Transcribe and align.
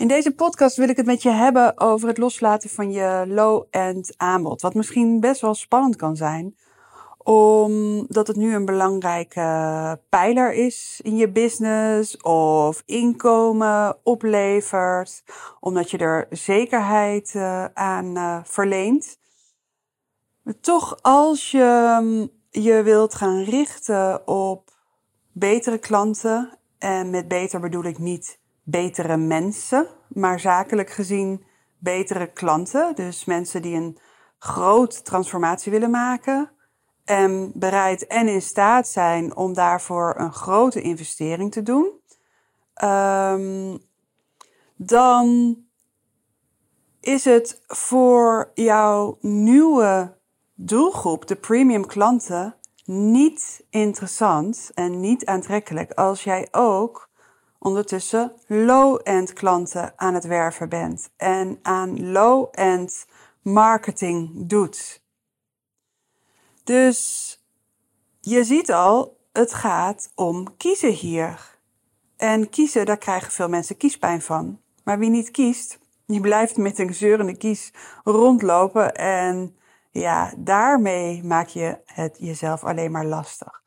In 0.00 0.08
deze 0.08 0.34
podcast 0.34 0.76
wil 0.76 0.88
ik 0.88 0.96
het 0.96 1.06
met 1.06 1.22
je 1.22 1.30
hebben 1.30 1.80
over 1.80 2.08
het 2.08 2.18
loslaten 2.18 2.70
van 2.70 2.92
je 2.92 3.24
low-end 3.26 4.14
aanbod. 4.16 4.62
Wat 4.62 4.74
misschien 4.74 5.20
best 5.20 5.40
wel 5.40 5.54
spannend 5.54 5.96
kan 5.96 6.16
zijn, 6.16 6.56
omdat 7.18 8.26
het 8.26 8.36
nu 8.36 8.54
een 8.54 8.64
belangrijke 8.64 10.00
pijler 10.08 10.52
is 10.52 11.00
in 11.02 11.16
je 11.16 11.30
business 11.30 12.16
of 12.16 12.82
inkomen 12.86 13.96
oplevert, 14.02 15.22
omdat 15.60 15.90
je 15.90 15.98
er 15.98 16.26
zekerheid 16.30 17.32
uh, 17.36 17.64
aan 17.64 18.16
uh, 18.16 18.38
verleent. 18.44 19.18
Maar 20.42 20.60
toch, 20.60 20.98
als 21.02 21.50
je 21.50 21.98
mm, 22.02 22.30
je 22.62 22.82
wilt 22.82 23.14
gaan 23.14 23.42
richten 23.42 24.28
op 24.28 24.70
betere 25.32 25.78
klanten, 25.78 26.58
en 26.78 27.10
met 27.10 27.28
beter 27.28 27.60
bedoel 27.60 27.84
ik 27.84 27.98
niet 27.98 28.39
betere 28.70 29.16
mensen, 29.16 29.86
maar 30.08 30.40
zakelijk 30.40 30.90
gezien 30.90 31.44
betere 31.78 32.32
klanten. 32.32 32.94
Dus 32.94 33.24
mensen 33.24 33.62
die 33.62 33.76
een 33.76 33.98
groot 34.38 35.04
transformatie 35.04 35.72
willen 35.72 35.90
maken 35.90 36.50
en 37.04 37.52
bereid 37.54 38.06
en 38.06 38.28
in 38.28 38.42
staat 38.42 38.88
zijn 38.88 39.36
om 39.36 39.54
daarvoor 39.54 40.14
een 40.18 40.32
grote 40.32 40.80
investering 40.80 41.52
te 41.52 41.62
doen. 41.62 41.90
Um, 42.84 43.78
dan 44.76 45.56
is 47.00 47.24
het 47.24 47.62
voor 47.66 48.50
jouw 48.54 49.18
nieuwe 49.20 50.18
doelgroep, 50.54 51.26
de 51.26 51.36
premium 51.36 51.86
klanten, 51.86 52.54
niet 52.84 53.64
interessant 53.70 54.70
en 54.74 55.00
niet 55.00 55.26
aantrekkelijk 55.26 55.92
als 55.92 56.24
jij 56.24 56.48
ook 56.50 57.09
ondertussen 57.60 58.32
low-end 58.46 59.32
klanten 59.32 59.92
aan 59.96 60.14
het 60.14 60.24
werven 60.24 60.68
bent 60.68 61.10
en 61.16 61.58
aan 61.62 62.10
low-end 62.10 63.06
marketing 63.42 64.30
doet. 64.34 65.02
Dus 66.64 67.38
je 68.20 68.44
ziet 68.44 68.72
al, 68.72 69.18
het 69.32 69.54
gaat 69.54 70.12
om 70.14 70.56
kiezen 70.56 70.92
hier. 70.92 71.58
En 72.16 72.50
kiezen, 72.50 72.86
daar 72.86 72.98
krijgen 72.98 73.32
veel 73.32 73.48
mensen 73.48 73.76
kiespijn 73.76 74.22
van. 74.22 74.60
Maar 74.84 74.98
wie 74.98 75.10
niet 75.10 75.30
kiest, 75.30 75.78
die 76.06 76.20
blijft 76.20 76.56
met 76.56 76.78
een 76.78 76.94
zeurende 76.94 77.36
kies 77.36 77.72
rondlopen 78.04 78.94
en 78.94 79.56
ja, 79.90 80.32
daarmee 80.36 81.24
maak 81.24 81.48
je 81.48 81.78
het 81.84 82.16
jezelf 82.18 82.64
alleen 82.64 82.90
maar 82.90 83.06
lastig. 83.06 83.62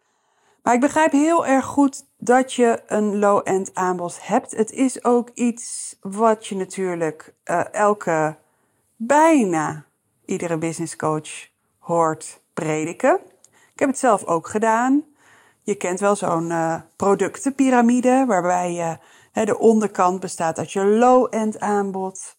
Maar 0.64 0.74
ik 0.74 0.80
begrijp 0.80 1.12
heel 1.12 1.46
erg 1.46 1.66
goed 1.66 2.06
dat 2.24 2.54
je 2.54 2.82
een 2.88 3.20
low-end 3.20 3.76
aanbod 3.76 4.28
hebt. 4.28 4.52
Het 4.52 4.72
is 4.72 5.04
ook 5.04 5.30
iets 5.34 5.96
wat 6.02 6.48
je 6.48 6.56
natuurlijk 6.56 7.34
uh, 7.46 7.74
elke, 7.74 8.38
bijna 8.96 9.86
iedere 10.26 10.58
business 10.58 10.96
coach 10.96 11.48
hoort 11.78 12.42
prediken. 12.54 13.20
Ik 13.74 13.80
heb 13.80 13.90
het 13.90 13.98
zelf 13.98 14.26
ook 14.26 14.48
gedaan. 14.48 15.04
Je 15.62 15.76
kent 15.76 16.00
wel 16.00 16.16
zo'n 16.16 16.50
uh, 16.50 16.82
productenpyramide, 16.96 18.26
waarbij 18.28 18.74
je, 18.74 18.98
de 19.46 19.60
onderkant 19.60 20.20
bestaat 20.20 20.58
uit 20.58 20.72
je 20.72 20.86
low-end 20.86 21.60
aanbod, 21.60 22.38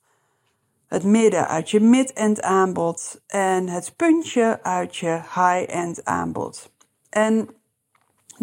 het 0.87 1.05
midden 1.05 1.49
uit 1.49 1.71
je 1.71 1.81
mid-end 1.81 2.43
aanbod 2.43 3.21
en 3.27 3.69
het 3.69 3.97
puntje 3.97 4.59
uit 4.63 4.97
je 4.97 5.21
high-end 5.35 6.05
aanbod. 6.05 6.73
En 7.11 7.49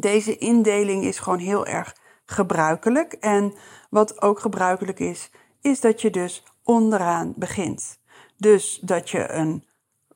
deze 0.01 0.37
indeling 0.37 1.03
is 1.03 1.19
gewoon 1.19 1.39
heel 1.39 1.65
erg 1.65 1.95
gebruikelijk. 2.25 3.13
En 3.13 3.53
wat 3.89 4.21
ook 4.21 4.39
gebruikelijk 4.39 4.99
is, 4.99 5.31
is 5.61 5.79
dat 5.79 6.01
je 6.01 6.09
dus 6.09 6.43
onderaan 6.63 7.33
begint. 7.35 7.99
Dus 8.37 8.79
dat 8.81 9.09
je 9.09 9.31
een 9.31 9.65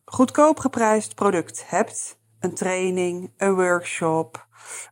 goedkoop 0.05 0.59
geprijsd 0.59 1.15
product 1.15 1.63
hebt, 1.67 2.19
een 2.39 2.53
training, 2.53 3.33
een 3.37 3.55
workshop, 3.55 4.47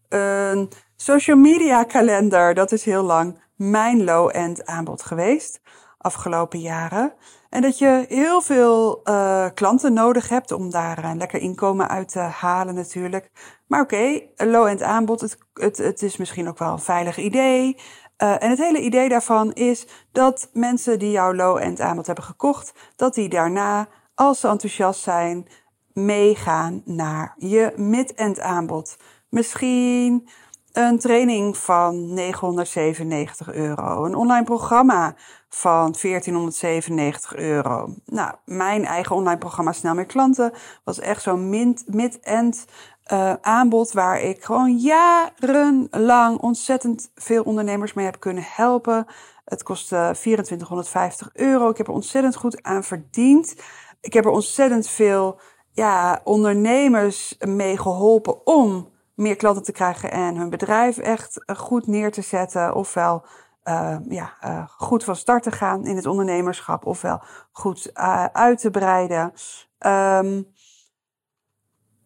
een 0.09 0.71
social 0.95 1.37
media 1.37 1.83
kalender. 1.83 2.53
Dat 2.53 2.71
is 2.71 2.85
heel 2.85 3.03
lang 3.03 3.41
mijn 3.55 4.03
low-end 4.03 4.65
aanbod 4.65 5.03
geweest 5.03 5.61
afgelopen 6.03 6.59
jaren. 6.59 7.13
En 7.53 7.61
dat 7.61 7.77
je 7.77 8.05
heel 8.07 8.41
veel 8.41 9.01
uh, 9.03 9.45
klanten 9.53 9.93
nodig 9.93 10.29
hebt 10.29 10.51
om 10.51 10.69
daar 10.69 11.03
een 11.03 11.17
lekker 11.17 11.39
inkomen 11.39 11.89
uit 11.89 12.09
te 12.09 12.19
halen 12.19 12.75
natuurlijk. 12.75 13.31
Maar 13.67 13.81
oké, 13.81 13.93
okay, 13.93 14.51
low-end 14.51 14.81
aanbod, 14.81 15.21
het, 15.21 15.37
het, 15.53 15.77
het 15.77 16.01
is 16.01 16.17
misschien 16.17 16.47
ook 16.47 16.57
wel 16.57 16.71
een 16.71 16.79
veilig 16.79 17.17
idee. 17.17 17.77
Uh, 18.23 18.43
en 18.43 18.49
het 18.49 18.59
hele 18.59 18.81
idee 18.81 19.09
daarvan 19.09 19.53
is 19.53 19.87
dat 20.11 20.49
mensen 20.53 20.99
die 20.99 21.11
jouw 21.11 21.33
low-end 21.33 21.79
aanbod 21.79 22.05
hebben 22.05 22.25
gekocht, 22.25 22.73
dat 22.95 23.13
die 23.13 23.29
daarna, 23.29 23.87
als 24.15 24.39
ze 24.39 24.47
enthousiast 24.47 25.01
zijn, 25.01 25.47
meegaan 25.93 26.81
naar 26.85 27.35
je 27.37 27.73
mid-end 27.75 28.39
aanbod. 28.39 28.97
Misschien 29.29 30.27
een 30.71 30.99
training 30.99 31.57
van 31.57 32.13
997 32.13 33.53
euro. 33.53 34.05
Een 34.05 34.15
online 34.15 34.45
programma 34.45 35.15
van 35.55 35.95
1497 36.01 37.35
euro. 37.35 37.93
Nou, 38.05 38.33
mijn 38.45 38.85
eigen 38.85 39.15
online 39.15 39.37
programma 39.37 39.71
Snel 39.71 39.93
meer 39.93 40.05
klanten 40.05 40.51
was 40.83 40.99
echt 40.99 41.21
zo'n 41.21 41.49
mid-end 41.85 42.65
uh, 43.11 43.33
aanbod 43.41 43.91
waar 43.91 44.21
ik 44.21 44.43
gewoon 44.43 44.77
jarenlang 44.77 46.37
ontzettend 46.39 47.11
veel 47.15 47.43
ondernemers 47.43 47.93
mee 47.93 48.05
heb 48.05 48.19
kunnen 48.19 48.43
helpen. 48.47 49.05
Het 49.45 49.63
kostte 49.63 50.09
2450 50.13 51.29
euro. 51.33 51.69
Ik 51.69 51.77
heb 51.77 51.87
er 51.87 51.93
ontzettend 51.93 52.35
goed 52.35 52.63
aan 52.63 52.83
verdiend. 52.83 53.55
Ik 54.01 54.13
heb 54.13 54.25
er 54.25 54.31
ontzettend 54.31 54.87
veel 54.87 55.39
ja, 55.71 56.21
ondernemers 56.23 57.35
mee 57.39 57.77
geholpen 57.77 58.45
om 58.45 58.89
meer 59.15 59.35
klanten 59.35 59.63
te 59.63 59.71
krijgen 59.71 60.11
en 60.11 60.35
hun 60.35 60.49
bedrijf 60.49 60.97
echt 60.97 61.45
eh, 61.45 61.55
goed 61.55 61.87
neer 61.87 62.11
te 62.11 62.21
zetten. 62.21 62.75
Ofwel 62.75 63.25
uh, 63.63 63.97
ja, 64.07 64.33
uh, 64.45 64.63
goed 64.67 65.03
van 65.03 65.15
start 65.15 65.43
te 65.43 65.51
gaan 65.51 65.85
in 65.85 65.95
het 65.95 66.05
ondernemerschap, 66.05 66.85
ofwel 66.85 67.21
goed 67.51 67.91
uh, 67.93 68.25
uit 68.25 68.59
te 68.59 68.71
breiden. 68.71 69.33
Um, 69.79 70.51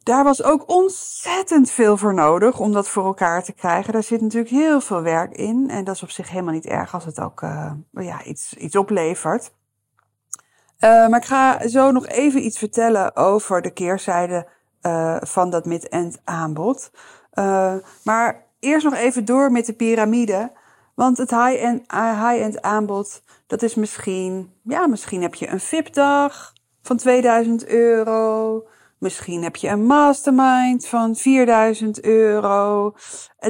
daar 0.04 0.24
was 0.24 0.44
ook 0.44 0.70
ontzettend 0.70 1.72
veel 1.72 1.98
voor 1.98 2.14
nodig 2.14 2.60
om 2.60 2.72
dat 2.72 2.88
voor 2.88 3.06
elkaar 3.06 3.44
te 3.44 3.54
krijgen. 3.54 3.94
Daar 3.94 4.04
zit 4.04 4.22
natuurlijk 4.22 4.52
heel 4.52 4.82
veel 4.82 5.02
werk 5.02 5.36
in. 5.36 5.70
En 5.70 5.84
dat 5.84 5.96
is 5.96 6.04
op 6.04 6.10
zich 6.10 6.30
helemaal 6.30 6.54
niet 6.54 6.66
erg 6.66 6.94
als 6.94 7.06
het 7.06 7.20
ook 7.20 7.42
ja, 7.92 8.24
iets, 8.24 8.54
iets 8.54 8.76
oplevert. 8.76 9.52
maar 10.80 11.18
ik 11.18 11.26
ga 11.26 11.68
zo 11.68 11.92
nog 11.92 12.08
even 12.08 12.46
iets 12.46 12.58
vertellen 12.58 13.16
over 13.16 13.62
de 13.62 13.72
keerzijde 13.72 14.48
van 15.20 15.50
dat 15.50 15.66
mid-end 15.66 16.22
aanbod. 16.24 16.92
Maar 18.04 18.46
eerst 18.60 18.86
nog 18.86 18.96
even 18.96 19.26
door 19.26 19.52
met 19.52 19.66
de 19.66 19.74
piramide. 19.74 20.52
Want 20.98 21.18
het 21.18 21.30
high-end 21.30 21.92
high 21.92 22.58
aanbod, 22.62 23.22
dat 23.48 23.62
is 23.62 23.76
misschien, 23.76 24.52
ja, 24.64 24.88
misschien 24.88 25.22
heb 25.22 25.36
je 25.36 25.48
een 25.48 25.60
VIP-dag 25.60 26.54
van 26.82 26.98
2000 26.98 27.68
euro. 27.68 28.64
Misschien 28.98 29.44
heb 29.44 29.56
je 29.56 29.68
een 29.68 29.86
mastermind 29.86 30.88
van 30.88 31.16
4000 31.16 32.02
euro. 32.02 32.96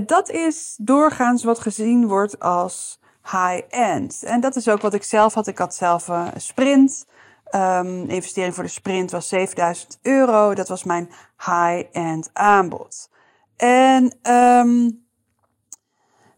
Dat 0.05 0.29
is 0.29 0.75
doorgaans 0.79 1.43
wat 1.43 1.59
gezien 1.59 2.07
wordt 2.07 2.39
als 2.39 2.99
high-end. 3.23 4.23
En 4.23 4.39
dat 4.39 4.55
is 4.55 4.69
ook 4.69 4.81
wat 4.81 4.93
ik 4.93 5.03
zelf 5.03 5.33
had. 5.33 5.47
Ik 5.47 5.57
had 5.57 5.75
zelf 5.75 6.07
een 6.07 6.41
sprint. 6.41 7.07
Um, 7.55 8.09
investering 8.09 8.55
voor 8.55 8.63
de 8.63 8.69
sprint 8.69 9.11
was 9.11 9.27
7000 9.27 9.99
euro. 10.01 10.53
Dat 10.53 10.67
was 10.67 10.83
mijn 10.83 11.09
high-end 11.37 12.29
aanbod. 12.33 13.09
En 13.57 14.13
um, 14.31 15.06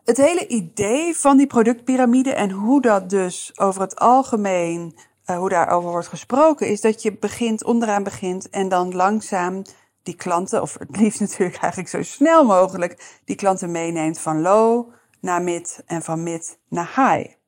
het 0.10 0.18
hele 0.18 0.48
idee 0.48 1.18
van 1.18 1.38
die 1.38 1.48
productpyramide 1.48 2.34
en 2.34 2.52
hoe 2.52 2.82
dat 2.82 3.10
dus 3.10 3.52
over 3.60 3.82
het 3.82 4.00
algemeen, 4.00 4.96
uh, 5.26 5.38
hoe 5.38 5.50
daarover 5.50 5.90
wordt 5.90 6.08
gesproken, 6.08 6.68
is 6.68 6.82
dat 6.82 7.02
je 7.02 7.18
begint, 7.18 7.64
onderaan 7.64 8.04
begint 8.04 8.50
en 8.50 8.70
dan 8.70 8.96
langzaam 8.96 9.62
die 10.04 10.16
klanten, 10.16 10.62
of 10.62 10.78
het 10.80 10.98
liefst 10.98 11.20
natuurlijk 11.30 11.58
eigenlijk 11.58 11.90
zo 11.92 12.04
snel 12.04 12.46
mogelijk, 12.46 13.20
die 13.26 13.36
klanten 13.36 13.72
meeneemt 13.72 14.20
van 14.20 14.42
low 14.42 14.92
naar 15.22 15.42
mid 15.42 15.84
en 15.86 16.02
van 16.02 16.24
mid 16.24 16.60
naar 16.68 16.92
high. 16.96 17.38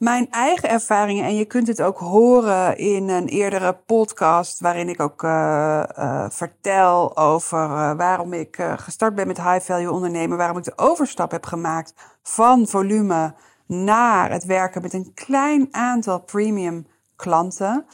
Mijn 0.00 0.30
eigen 0.30 0.68
ervaringen, 0.68 1.24
en 1.24 1.36
je 1.36 1.44
kunt 1.44 1.66
het 1.66 1.82
ook 1.82 1.98
horen 1.98 2.78
in 2.78 3.08
een 3.08 3.28
eerdere 3.28 3.72
podcast, 3.86 4.60
waarin 4.60 4.88
ik 4.88 5.00
ook 5.00 5.22
uh, 5.22 5.82
uh, 5.98 6.26
vertel 6.30 7.16
over 7.16 7.58
uh, 7.58 7.92
waarom 7.96 8.32
ik 8.32 8.58
gestart 8.76 9.14
ben 9.14 9.26
met 9.26 9.42
high 9.42 9.60
value 9.60 9.90
ondernemen, 9.90 10.36
waarom 10.36 10.56
ik 10.56 10.64
de 10.64 10.72
overstap 10.76 11.30
heb 11.30 11.44
gemaakt 11.44 11.94
van 12.22 12.66
volume 12.66 13.34
naar 13.66 14.30
het 14.30 14.44
werken 14.44 14.82
met 14.82 14.92
een 14.92 15.14
klein 15.14 15.68
aantal 15.70 16.20
premium 16.20 16.86
klanten. 17.16 17.86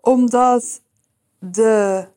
Omdat 0.00 0.82
de 1.38 2.08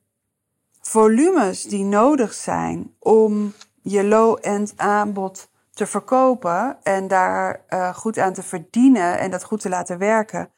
volumes 0.81 1.63
die 1.63 1.83
nodig 1.83 2.33
zijn 2.33 2.95
om 2.99 3.53
je 3.81 4.03
low-end 4.03 4.73
aanbod 4.75 5.49
te 5.81 5.87
verkopen 5.87 6.77
en 6.83 7.07
daar 7.07 7.65
uh, 7.69 7.95
goed 7.95 8.17
aan 8.17 8.33
te 8.33 8.43
verdienen 8.43 9.19
en 9.19 9.31
dat 9.31 9.43
goed 9.43 9.59
te 9.59 9.69
laten 9.69 9.97
werken. 9.97 10.51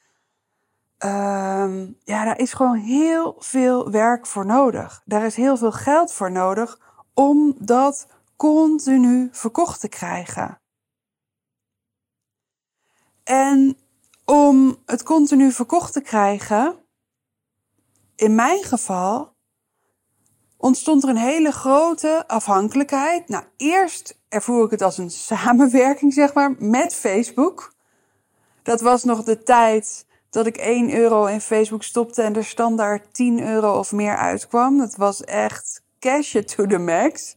Um, 1.05 1.97
ja, 2.03 2.25
daar 2.25 2.37
is 2.37 2.53
gewoon 2.53 2.77
heel 2.77 3.35
veel 3.39 3.91
werk 3.91 4.25
voor 4.27 4.45
nodig. 4.45 5.01
Daar 5.05 5.25
is 5.25 5.35
heel 5.35 5.57
veel 5.57 5.71
geld 5.71 6.13
voor 6.13 6.31
nodig 6.31 6.79
om 7.13 7.55
dat 7.59 8.07
continu 8.35 9.29
verkocht 9.31 9.79
te 9.79 9.87
krijgen. 9.87 10.61
En 13.23 13.77
om 14.25 14.77
het 14.85 15.03
continu 15.03 15.51
verkocht 15.51 15.93
te 15.93 16.01
krijgen, 16.01 16.75
in 18.15 18.35
mijn 18.35 18.63
geval, 18.63 19.35
ontstond 20.57 21.03
er 21.03 21.09
een 21.09 21.17
hele 21.17 21.51
grote 21.51 22.23
afhankelijkheid. 22.27 23.27
Nou, 23.27 23.43
eerst 23.57 24.21
ervoer 24.33 24.65
ik 24.65 24.71
het 24.71 24.81
als 24.81 24.97
een 24.97 25.11
samenwerking, 25.31 26.13
zeg 26.13 26.33
maar, 26.33 26.55
met 26.59 26.95
Facebook. 26.95 27.73
Dat 28.63 28.81
was 28.81 29.03
nog 29.03 29.23
de 29.23 29.43
tijd 29.43 30.05
dat 30.29 30.45
ik 30.45 30.57
1 30.57 30.93
euro 30.93 31.25
in 31.25 31.41
Facebook 31.41 31.83
stopte 31.83 32.21
en 32.21 32.35
er 32.35 32.45
standaard 32.45 33.13
10 33.13 33.47
euro 33.47 33.77
of 33.77 33.91
meer 33.91 34.17
uitkwam. 34.17 34.77
Dat 34.77 34.95
was 34.95 35.23
echt 35.23 35.81
cash 35.99 36.31
to 36.31 36.65
the 36.65 36.77
max. 36.77 37.35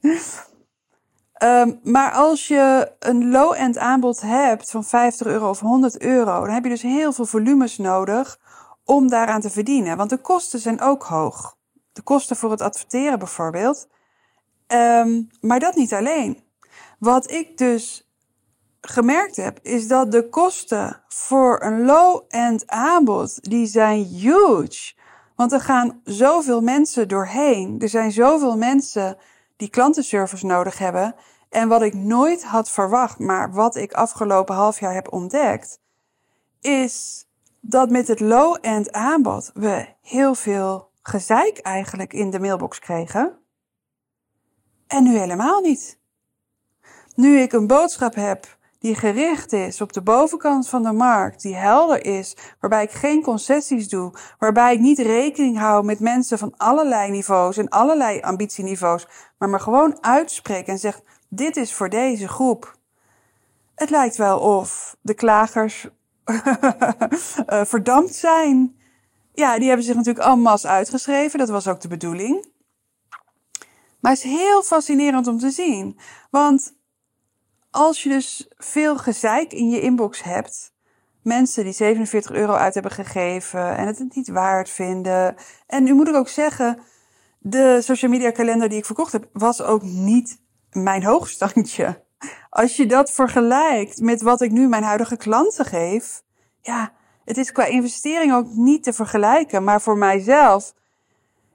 um, 1.43 1.81
maar 1.95 2.13
als 2.13 2.49
je 2.49 2.93
een 2.99 3.31
low-end 3.31 3.79
aanbod 3.79 4.21
hebt 4.21 4.71
van 4.71 4.85
50 4.85 5.27
euro 5.27 5.49
of 5.49 5.61
100 5.61 6.01
euro, 6.01 6.41
dan 6.41 6.55
heb 6.55 6.65
je 6.65 6.71
dus 6.71 6.83
heel 6.83 7.13
veel 7.13 7.27
volumes 7.27 7.79
nodig 7.79 8.39
om 8.85 9.09
daaraan 9.09 9.41
te 9.41 9.51
verdienen. 9.51 9.97
Want 9.97 10.11
de 10.11 10.19
kosten 10.19 10.59
zijn 10.59 10.81
ook 10.81 11.03
hoog 11.03 11.57
de 11.97 12.03
kosten 12.03 12.37
voor 12.37 12.51
het 12.51 12.61
adverteren 12.61 13.19
bijvoorbeeld. 13.19 13.89
Um, 14.67 15.29
maar 15.41 15.61
dat 15.61 15.75
niet 15.75 15.95
alleen. 15.95 16.46
Wat 16.99 17.31
ik 17.31 17.59
dus 17.59 18.11
gemerkt 18.81 19.37
heb, 19.37 19.59
is 19.63 19.89
dat 19.89 20.13
de 20.13 20.29
kosten 20.29 21.03
voor 21.09 21.63
een 21.63 21.85
low-end 21.85 22.67
aanbod, 22.67 23.51
die 23.51 23.67
zijn 23.67 24.05
huge. 24.05 24.95
Want 25.35 25.53
er 25.53 25.61
gaan 25.61 26.01
zoveel 26.05 26.61
mensen 26.61 27.09
doorheen. 27.09 27.81
Er 27.81 27.89
zijn 27.89 28.13
zoveel 28.13 28.57
mensen 28.57 29.17
die 29.57 29.69
klantenservice 29.69 30.47
nodig 30.47 30.79
hebben. 30.79 31.15
En 31.49 31.69
wat 31.69 31.83
ik 31.83 31.95
nooit 31.95 32.45
had 32.45 32.71
verwacht, 32.71 33.19
maar 33.19 33.53
wat 33.53 33.77
ik 33.77 33.93
afgelopen 33.93 34.55
half 34.55 34.81
jaar 34.81 34.95
heb 34.95 35.13
ontdekt, 35.13 35.81
is 36.61 37.27
dat 37.61 37.91
met 37.91 38.09
het 38.09 38.21
low-end 38.21 38.93
aanbod 38.93 39.51
we 39.55 39.89
heel 40.03 40.35
veel 40.35 40.91
gezeik 41.03 41.59
eigenlijk 41.59 42.13
in 42.13 42.31
de 42.31 42.41
mailbox 42.41 42.79
kregen. 42.79 43.39
En 44.87 45.03
nu 45.03 45.19
helemaal 45.19 45.61
niet. 45.61 45.96
Nu 47.17 47.39
ik 47.39 47.53
een 47.53 47.67
boodschap 47.67 48.15
heb 48.15 48.57
die 48.79 48.95
gericht 48.95 49.53
is 49.53 49.81
op 49.81 49.93
de 49.93 50.03
bovenkant 50.03 50.69
van 50.69 50.83
de 50.83 50.93
markt, 50.93 51.43
die 51.43 51.55
helder 51.55 52.05
is, 52.05 52.37
waarbij 52.61 52.83
ik 52.83 52.91
geen 52.91 53.23
concessies 53.23 53.89
doe, 53.89 54.13
waarbij 54.39 54.75
ik 54.75 54.81
niet 54.81 54.99
rekening 54.99 55.59
hou 55.59 55.85
met 55.85 56.01
mensen 56.01 56.39
van 56.39 56.55
allerlei 56.57 57.11
niveaus 57.11 57.57
en 57.57 57.69
allerlei 57.69 58.21
ambitieniveaus, 58.21 59.07
maar 59.39 59.49
me 59.49 59.59
gewoon 59.59 59.99
uitspreek 60.01 60.67
en 60.67 60.79
zeg: 60.79 61.01
dit 61.29 61.57
is 61.57 61.75
voor 61.75 61.89
deze 61.89 62.29
groep. 62.29 62.77
Het 63.75 63.91
lijkt 63.91 64.17
wel 64.17 64.39
of 64.39 64.97
de 65.01 65.15
klagers 65.15 65.89
eh, 67.47 67.65
verdampt 67.65 68.15
zijn 68.15 68.77
ja, 69.37 69.59
die 69.59 69.67
hebben 69.67 69.87
zich 69.87 69.95
natuurlijk 69.95 70.27
allemaal 70.27 70.59
uitgeschreven. 70.63 71.39
Dat 71.39 71.49
was 71.49 71.69
ook 71.69 71.81
de 71.81 71.89
bedoeling. 71.89 72.47
Maar 74.01 74.13
het 74.13 74.25
is 74.25 74.31
heel 74.31 74.63
fascinerend 74.63 75.27
om 75.27 75.39
te 75.39 75.51
zien. 75.51 75.99
Want 76.31 76.76
als 77.77 78.03
je 78.03 78.09
dus 78.09 78.49
veel 78.57 78.97
gezeik 78.97 79.53
in 79.53 79.69
je 79.71 79.81
inbox 79.81 80.23
hebt, 80.23 80.73
mensen 81.23 81.65
die 81.65 81.73
47 81.73 82.33
euro 82.33 82.53
uit 82.53 82.75
hebben 82.75 82.93
gegeven 82.93 83.77
en 83.77 83.87
het 83.87 84.15
niet 84.15 84.29
waard 84.29 84.71
vinden. 84.71 85.37
En 85.67 85.85
nu 85.85 85.95
moet 85.95 86.09
ik 86.09 86.15
ook 86.15 86.29
zeggen, 86.29 86.79
de 87.39 87.79
social 87.83 88.11
media 88.11 88.31
kalender 88.31 88.69
die 88.69 88.79
ik 88.79 88.85
verkocht 88.85 89.13
heb, 89.13 89.29
was 89.33 89.63
ook 89.63 89.83
niet 89.83 90.41
mijn 90.71 91.05
hoogstandje. 91.05 92.05
Als 92.51 92.77
je 92.77 92.87
dat 92.87 93.11
vergelijkt 93.11 94.01
met 94.01 94.23
wat 94.23 94.41
ik 94.41 94.51
nu 94.51 94.69
mijn 94.69 94.83
huidige 94.83 95.17
klanten 95.17 95.65
geef, 95.65 96.23
ja, 96.61 96.93
het 97.25 97.37
is 97.37 97.53
qua 97.53 97.65
investering 97.65 98.35
ook 98.35 98.47
niet 98.51 98.83
te 98.83 98.93
vergelijken. 98.93 99.65
Maar 99.65 99.81
voor 99.81 99.99
mijzelf 99.99 100.75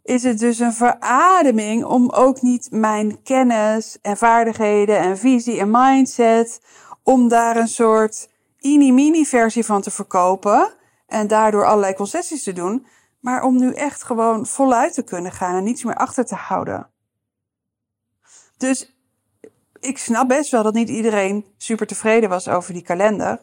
is 0.04 0.24
het 0.24 0.40
dus 0.40 0.60
een 0.60 0.74
verademing 0.74 1.84
om 1.84 2.10
ook 2.10 2.42
niet 2.42 2.68
mijn 2.72 3.24
kennis 3.24 3.98
en 4.02 4.18
vaardigheden 4.18 5.00
en 5.00 5.18
visie 5.18 5.60
en 5.60 5.72
mindset, 5.72 6.62
om 7.04 7.28
daar 7.28 7.58
een 7.58 7.68
soort 7.68 8.30
mini-mini 8.60 9.26
versie 9.26 9.66
van 9.66 9.82
te 9.82 9.92
verkopen 9.92 10.74
en 11.08 11.28
daardoor 11.28 11.66
allerlei 11.66 11.94
concessies 11.94 12.44
te 12.44 12.54
doen. 12.54 12.86
Maar 13.20 13.44
om 13.44 13.58
nu 13.58 13.74
echt 13.74 14.04
gewoon 14.04 14.46
voluit 14.46 14.94
te 14.94 15.04
kunnen 15.04 15.32
gaan 15.32 15.56
en 15.56 15.64
niets 15.64 15.84
meer 15.84 15.96
achter 15.96 16.26
te 16.26 16.36
houden. 16.36 16.90
Dus 18.58 18.96
ik 19.80 19.98
snap 19.98 20.28
best 20.28 20.52
wel 20.52 20.64
dat 20.64 20.74
niet 20.74 20.90
iedereen 20.90 21.46
super 21.58 21.88
tevreden 21.88 22.30
was 22.30 22.48
over 22.48 22.74
die 22.74 22.82
kalender. 22.82 23.42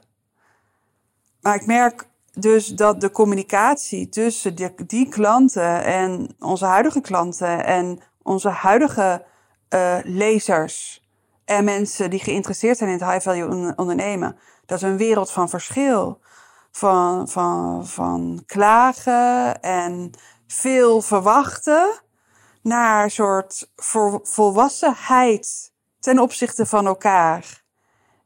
Maar 1.41 1.55
ik 1.55 1.67
merk 1.67 2.09
dus 2.41 2.67
dat 2.67 3.01
de 3.01 3.11
communicatie 3.11 4.09
tussen 4.09 4.55
die, 4.55 4.75
die, 4.87 5.09
klanten 5.09 5.85
en 5.85 6.37
onze 6.39 6.65
huidige 6.65 7.01
klanten 7.01 7.65
en 7.65 8.01
onze 8.23 8.49
huidige 8.49 9.25
uh, 9.75 9.97
lezers 10.03 11.07
en 11.45 11.65
mensen 11.65 12.11
die 12.11 12.21
geïnteresseerd 12.21 12.77
zijn 12.77 12.91
in 12.91 12.99
het 12.99 13.11
high 13.11 13.23
value 13.23 13.73
ondernemen, 13.77 14.37
dat 14.67 14.77
is 14.77 14.89
een 14.89 14.97
wereld 14.97 15.31
van 15.31 15.49
verschil. 15.49 16.21
Van, 16.71 17.29
van, 17.29 17.87
van 17.87 18.43
klagen 18.47 19.61
en 19.61 20.11
veel 20.47 21.01
verwachten 21.03 22.01
naar 22.63 23.05
een 23.05 23.11
soort 23.11 23.71
volwassenheid 24.23 25.73
ten 26.01 26.19
opzichte 26.19 26.67
van 26.67 26.87
elkaar. 26.87 27.63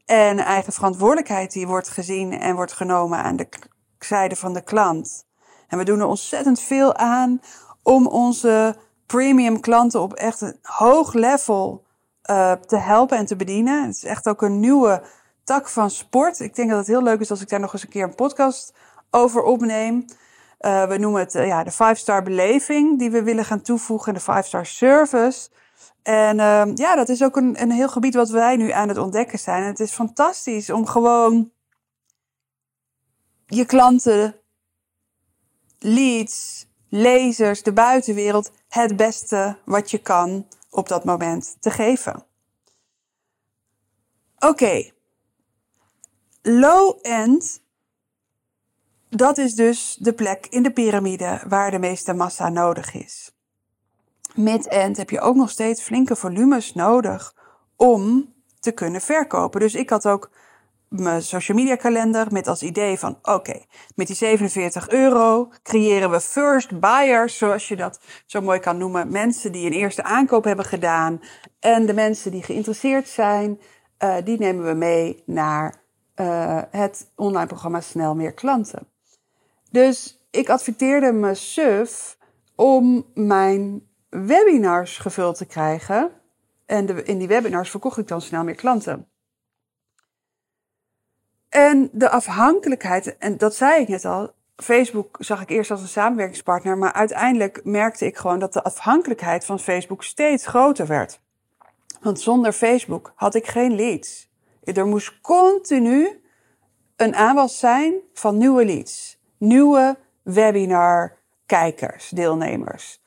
En 0.05 0.39
eigen 0.39 0.73
verantwoordelijkheid 0.73 1.53
die 1.53 1.67
wordt 1.67 1.89
gezien 1.89 2.41
en 2.41 2.55
wordt 2.55 2.73
genomen 2.73 3.19
aan 3.19 3.37
de 3.37 3.49
zijde 4.05 4.37
van 4.37 4.55
de 4.55 4.63
klant. 4.63 5.27
En 5.69 5.79
we 5.79 5.85
doen 5.85 6.01
er 6.01 6.07
ontzettend 6.07 6.61
veel 6.61 6.97
aan 6.97 7.41
om 7.83 8.07
onze 8.07 8.77
premium 9.07 9.61
klanten 9.61 10.01
op 10.01 10.13
echt 10.13 10.41
een 10.41 10.59
hoog 10.63 11.13
level 11.13 11.85
uh, 12.31 12.53
te 12.53 12.77
helpen 12.77 13.19
en 13.19 13.27
te 13.27 13.37
bedienen. 13.37 13.85
Het 13.85 13.95
is 13.97 14.05
echt 14.05 14.29
ook 14.29 14.43
een 14.43 14.61
nieuwe 14.61 15.03
tak 15.45 15.69
van 15.69 15.91
sport. 15.91 16.41
Ik 16.41 16.55
denk 16.55 16.69
dat 16.69 16.79
het 16.79 16.87
heel 16.87 17.03
leuk 17.03 17.21
is 17.21 17.31
als 17.31 17.41
ik 17.41 17.49
daar 17.49 17.61
nog 17.61 17.73
eens 17.73 17.83
een 17.83 17.89
keer 17.89 18.05
een 18.05 18.15
podcast 18.15 18.75
over 19.11 19.43
opneem. 19.43 20.05
Uh, 20.61 20.85
we 20.85 20.99
noemen 20.99 21.21
het 21.21 21.35
uh, 21.35 21.47
ja, 21.47 21.65
de 21.65 21.73
5-star 21.73 22.23
beleving 22.23 22.99
die 22.99 23.11
we 23.11 23.23
willen 23.23 23.45
gaan 23.45 23.63
toevoegen, 23.63 24.15
de 24.15 24.21
5-star 24.21 24.67
service. 24.67 25.49
En 26.03 26.37
uh, 26.39 26.63
ja, 26.75 26.97
dat 26.97 27.09
is 27.09 27.23
ook 27.23 27.37
een, 27.37 27.63
een 27.63 27.71
heel 27.71 27.89
gebied 27.89 28.15
wat 28.15 28.31
wij 28.31 28.57
nu 28.57 28.71
aan 28.71 28.89
het 28.89 28.99
ontdekken 28.99 29.39
zijn. 29.39 29.63
En 29.63 29.69
het 29.69 29.81
is 29.81 29.93
fantastisch 29.93 30.71
om 30.71 30.87
gewoon 30.87 31.51
je 33.55 33.65
klanten, 33.67 34.41
leads, 35.79 36.67
lezers, 36.89 37.63
de 37.63 37.73
buitenwereld 37.73 38.51
het 38.69 38.97
beste 38.97 39.59
wat 39.65 39.91
je 39.91 39.99
kan 39.99 40.47
op 40.71 40.89
dat 40.89 41.05
moment 41.05 41.57
te 41.61 41.71
geven. 41.71 42.25
Oké, 44.39 44.91
low-end, 46.43 47.63
dat 49.09 49.39
is 49.39 49.55
dus 49.55 49.97
de 50.01 50.13
plek 50.13 50.47
in 50.47 50.63
de 50.63 50.73
piramide 50.73 51.43
waar 51.49 51.71
de 51.71 51.79
meeste 51.79 52.13
massa 52.13 52.49
nodig 52.49 52.95
is. 52.95 53.33
Mid-end 54.35 54.97
heb 54.97 55.11
je 55.11 55.21
ook 55.21 55.37
nog 55.37 55.51
steeds 55.51 55.83
flinke 55.83 56.17
volumes 56.17 56.75
nodig 56.75 57.35
om 57.77 58.35
te 58.61 58.73
kunnen 58.73 59.01
verkopen. 59.01 59.61
Dus 59.61 59.75
ik 59.75 59.91
had 59.91 60.07
ook 60.07 60.31
mijn 60.93 61.23
social 61.23 61.57
media 61.57 61.77
kalender 61.77 62.27
met 62.31 62.49
als 62.49 62.63
idee 62.63 62.99
van 62.99 63.19
oké, 63.23 63.61
met 63.95 64.07
die 64.07 64.17
47 64.17 64.89
euro 64.89 65.53
creëren 65.63 66.11
we 66.11 66.21
first 66.21 66.81
buyers, 66.81 67.39
zoals 67.39 67.69
je 67.69 67.77
dat 67.77 68.01
zo 68.27 68.41
mooi 68.41 68.59
kan 68.59 68.77
noemen. 68.77 69.11
Mensen 69.11 69.53
die 69.53 69.67
een 69.67 69.73
eerste 69.73 70.03
aankoop 70.03 70.45
hebben 70.45 70.65
gedaan 70.65 71.21
en 71.61 71.87
de 71.87 71.95
mensen 71.95 72.31
die 72.31 72.43
geïnteresseerd 72.43 73.09
zijn, 73.09 73.61
uh, 73.99 74.17
die 74.25 74.39
nemen 74.39 74.65
we 74.65 74.75
mee 74.75 75.23
naar 75.27 75.83
uh, 76.17 76.63
het 76.71 77.11
online 77.17 77.47
programma 77.47 77.81
Snel 77.81 78.15
Meer 78.15 78.33
Klanten. 78.33 78.87
Dus 79.71 80.27
ik 80.31 80.49
adverteerde 80.49 81.13
me 81.13 81.35
suf 81.35 82.19
om 82.55 83.07
mijn 83.15 83.83
webinars 84.09 84.99
gevuld 84.99 85.37
te 85.37 85.47
krijgen. 85.47 86.11
En 86.67 87.07
in 87.07 87.19
die 87.19 87.29
webinars 87.29 87.71
verkocht 87.71 87.99
ik 87.99 88.09
dan 88.09 88.21
snel 88.21 88.45
meer 88.45 88.55
klanten. 88.55 89.07
En 91.53 91.89
de 91.93 92.11
afhankelijkheid, 92.11 93.19
en 93.19 93.37
dat 93.37 93.55
zei 93.55 93.81
ik 93.81 93.89
net 93.89 94.05
al, 94.05 94.33
Facebook 94.57 95.17
zag 95.21 95.43
ik 95.43 95.51
eerst 95.51 95.71
als 95.71 95.81
een 95.81 95.89
samenwerkingspartner, 95.89 96.79
maar 96.79 96.93
uiteindelijk 96.93 97.61
merkte 97.65 98.07
ik 98.07 98.17
gewoon 98.17 98.39
dat 98.39 98.53
de 98.53 98.63
afhankelijkheid 98.63 99.45
van 99.45 99.61
Facebook 99.61 100.03
steeds 100.03 100.47
groter 100.47 100.87
werd. 100.87 101.21
Want 102.01 102.21
zonder 102.21 102.53
Facebook 102.53 103.13
had 103.15 103.35
ik 103.35 103.47
geen 103.47 103.75
leads. 103.75 104.31
Er 104.65 104.87
moest 104.87 105.21
continu 105.21 106.23
een 106.97 107.15
aanwas 107.15 107.59
zijn 107.59 107.95
van 108.15 108.39
nieuwe 108.39 108.65
leads, 108.65 109.19
nieuwe 109.39 109.97
webinar 110.23 111.19
kijkers, 111.47 112.09
deelnemers. 112.09 113.03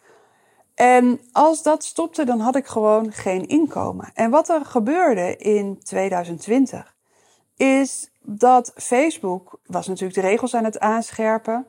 En 0.75 1.19
als 1.31 1.63
dat 1.63 1.83
stopte, 1.83 2.25
dan 2.25 2.39
had 2.39 2.55
ik 2.55 2.65
gewoon 2.65 3.11
geen 3.11 3.47
inkomen. 3.47 4.11
En 4.13 4.29
wat 4.29 4.49
er 4.49 4.65
gebeurde 4.65 5.37
in 5.37 5.79
2020 5.83 6.95
is 7.55 8.13
dat 8.25 8.71
Facebook 8.75 9.59
was 9.65 9.87
natuurlijk 9.87 10.21
de 10.21 10.27
regels 10.27 10.55
aan 10.55 10.63
het 10.63 10.79
aanscherpen. 10.79 11.65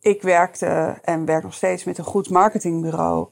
Ik 0.00 0.22
werkte 0.22 0.98
en 1.02 1.24
werk 1.24 1.42
nog 1.42 1.54
steeds 1.54 1.84
met 1.84 1.98
een 1.98 2.04
goed 2.04 2.30
marketingbureau. 2.30 3.28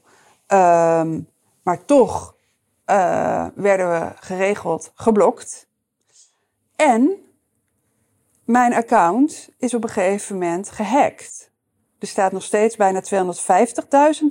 Um, 0.47 1.29
maar 1.63 1.85
toch 1.85 2.35
uh, 2.85 3.47
werden 3.55 3.89
we 3.89 4.11
geregeld 4.15 4.91
geblokt. 4.95 5.67
En 6.75 7.15
mijn 8.45 8.73
account 8.73 9.49
is 9.57 9.73
op 9.73 9.83
een 9.83 9.89
gegeven 9.89 10.37
moment 10.37 10.69
gehackt. 10.69 11.51
Er 11.99 12.07
staat 12.07 12.31
nog 12.31 12.43
steeds 12.43 12.75
bijna 12.75 13.01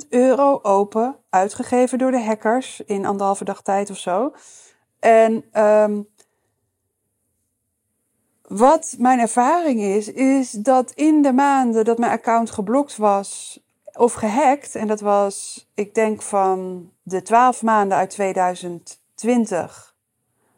250.000 0.03 0.09
euro 0.09 0.59
open, 0.63 1.17
uitgegeven 1.31 1.99
door 1.99 2.11
de 2.11 2.23
hackers 2.23 2.81
in 2.81 3.07
anderhalve 3.07 3.45
dag 3.45 3.63
tijd 3.63 3.91
of 3.91 3.99
zo. 3.99 4.35
En 4.99 5.63
um, 5.63 6.09
wat 8.51 8.95
mijn 8.99 9.19
ervaring 9.19 9.81
is, 9.81 10.13
is 10.13 10.51
dat 10.51 10.91
in 10.91 11.23
de 11.23 11.33
maanden 11.33 11.85
dat 11.85 11.99
mijn 11.99 12.13
account 12.13 12.51
geblokt 12.51 12.97
was 12.97 13.61
of 13.93 14.13
gehackt, 14.13 14.75
en 14.75 14.87
dat 14.87 15.01
was, 15.01 15.69
ik 15.75 15.95
denk 15.95 16.23
van 16.23 16.91
de 17.03 17.23
12 17.23 17.63
maanden 17.63 17.99
uit 17.99 18.11
2020, 18.11 19.95